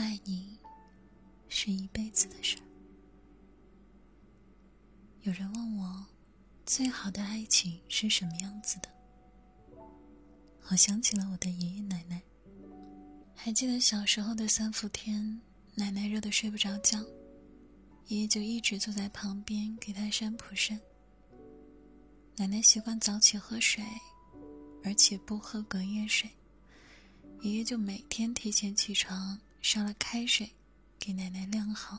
[0.00, 0.56] 爱你
[1.50, 2.62] 是一辈子的事儿。
[5.20, 6.06] 有人问我，
[6.64, 8.88] 最好的爱情是什么样子的？
[10.70, 12.18] 我想起了我的爷爷奶奶。
[13.34, 15.38] 还记得小时候的三伏天，
[15.74, 16.98] 奶奶热得睡不着觉，
[18.06, 20.80] 爷爷就一直坐在旁边给她扇蒲扇。
[22.36, 23.84] 奶奶习惯早起喝水，
[24.82, 26.30] 而且不喝隔夜水，
[27.42, 30.50] 爷爷就每天提前起床烧了开水，
[30.98, 31.98] 给奶奶晾好。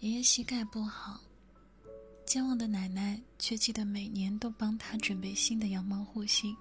[0.00, 1.20] 爷爷膝盖不好。
[2.24, 6.54] 健忘的奶奶却记得每年都帮他准备新的羊毛护膝。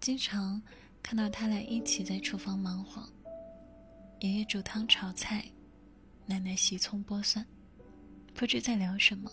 [0.00, 0.60] 经常
[1.02, 3.06] 看到他俩一起在厨房忙活，
[4.20, 5.44] 爷爷煮汤炒菜，
[6.24, 7.46] 奶奶洗葱剥蒜，
[8.32, 9.30] 不知在聊什么，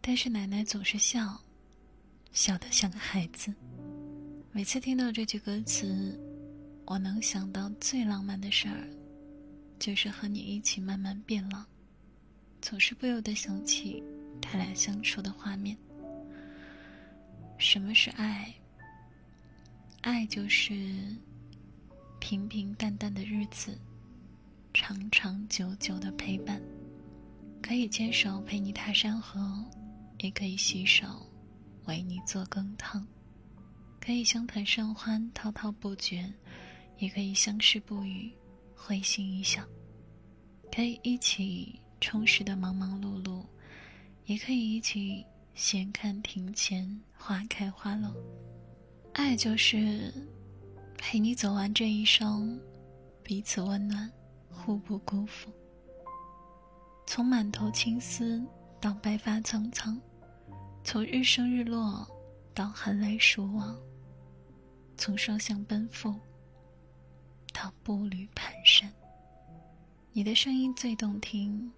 [0.00, 1.38] 但是奶奶总是笑，
[2.32, 3.54] 笑得像个孩子。
[4.52, 6.18] 每次听到这句歌词，
[6.86, 8.88] 我能想到最浪漫的事儿，
[9.78, 11.64] 就是和你一起慢慢变老。
[12.60, 14.02] 总是不由得想起
[14.40, 15.76] 他俩相处的画面。
[17.58, 18.54] 什么是爱？
[20.02, 21.16] 爱就是
[22.20, 23.78] 平平淡淡的日子，
[24.74, 26.60] 长长久久的陪伴。
[27.62, 29.64] 可以牵手陪你踏山河，
[30.18, 31.06] 也可以携手
[31.86, 33.02] 为你做羹汤；
[33.98, 36.30] 可以相谈甚欢，滔滔不绝，
[36.98, 38.32] 也可以相视不语，
[38.74, 39.62] 会心一笑。
[40.70, 41.80] 可以一起。
[42.00, 43.42] 充实的忙忙碌碌，
[44.26, 48.14] 也可以一起闲看庭前花开花落。
[49.14, 50.12] 爱就是
[50.98, 52.60] 陪你走完这一生，
[53.22, 54.12] 彼此温暖，
[54.50, 55.50] 互不辜负。
[57.06, 58.44] 从满头青丝
[58.78, 59.98] 到白发苍苍，
[60.82, 62.06] 从日升日落
[62.52, 63.74] 到寒来暑往，
[64.98, 66.14] 从双向奔赴
[67.82, 68.88] 步履蹒跚。
[70.12, 71.70] 你的声音最动听。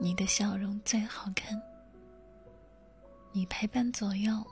[0.00, 1.60] 你的笑容最好看，
[3.32, 4.46] 你陪伴左右，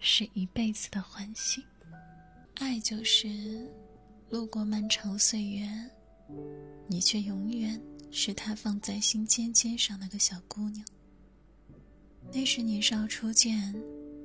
[0.00, 1.64] 是一辈子的欢喜。
[2.56, 3.70] 爱就是
[4.28, 5.68] 路过漫长岁月，
[6.88, 7.80] 你却永远
[8.10, 10.84] 是他放在心尖尖上那个小姑娘。
[12.32, 13.72] 那时年少初见，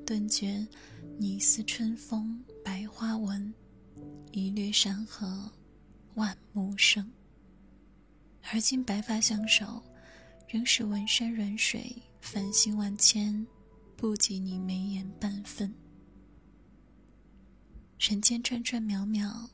[0.08, 0.68] 顿觉
[1.20, 3.54] 你似春风百花纹，
[4.32, 5.52] 一掠山河
[6.16, 7.12] 万木生。
[8.52, 9.84] 而今白发相守。
[10.52, 13.46] 仍是文山软水，繁星万千，
[13.96, 15.72] 不及你眉眼半分。
[18.00, 19.48] 人间串串渺渺，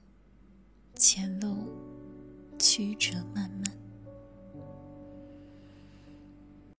[0.95, 1.69] 前路
[2.57, 3.84] 曲折漫漫。